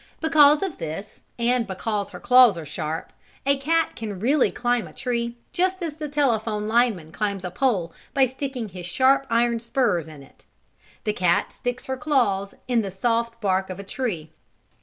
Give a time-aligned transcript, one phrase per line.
[0.19, 3.13] Because of this, and because her claws are sharp,
[3.45, 7.93] a cat can really climb a tree, just as the telephone lineman climbs a pole
[8.11, 10.47] by sticking his sharp iron spurs in it.
[11.03, 14.31] The cat sticks her claws in the soft bark of a tree.